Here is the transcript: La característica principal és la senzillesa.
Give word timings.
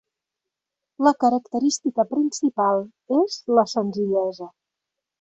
La 1.07 1.13
característica 1.25 2.07
principal 2.15 2.83
és 3.21 3.39
la 3.61 3.71
senzillesa. 3.79 4.55